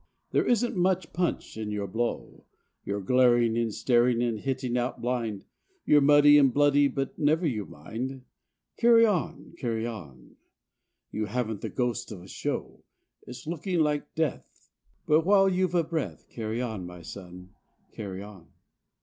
There 0.31 0.43
isn't 0.47 0.75
much 0.75 1.13
punch 1.13 1.57
in 1.57 1.69
your 1.69 1.85
blow. 1.85 2.45
You're 2.83 3.01
glaring 3.01 3.55
and 3.55 3.71
staring 3.71 4.23
and 4.23 4.39
hitting 4.39 4.75
out 4.75 4.99
blind; 4.99 5.45
You're 5.85 6.01
muddy 6.01 6.39
and 6.39 6.51
bloody, 6.51 6.87
but 6.87 7.19
never 7.19 7.45
you 7.45 7.67
mind. 7.67 8.23
Carry 8.77 9.05
on! 9.05 9.53
Carry 9.59 9.85
on! 9.85 10.37
You 11.11 11.25
haven't 11.25 11.61
the 11.61 11.69
ghost 11.69 12.11
of 12.11 12.23
a 12.23 12.27
show. 12.27 12.83
It's 13.27 13.45
looking 13.45 13.81
like 13.81 14.15
death, 14.15 14.71
but 15.05 15.23
while 15.23 15.47
you've 15.47 15.75
a 15.75 15.83
breath, 15.83 16.27
Carry 16.29 16.63
on, 16.63 16.87
my 16.87 17.03
son! 17.03 17.53
Carry 17.91 18.23
on! 18.23 18.47